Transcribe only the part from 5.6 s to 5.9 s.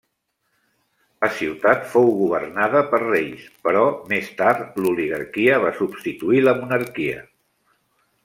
va